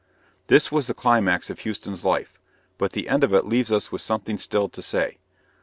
This 0.47 0.71
was 0.71 0.87
the 0.87 0.95
climax 0.95 1.51
of 1.51 1.59
Houston's 1.59 2.03
life, 2.03 2.39
but 2.79 2.93
the 2.93 3.07
end 3.07 3.23
of 3.23 3.35
it 3.35 3.45
leaves 3.45 3.71
us 3.71 3.91
with 3.91 4.01
something 4.01 4.39
still 4.39 4.67
to 4.67 4.81
say. 4.81 5.19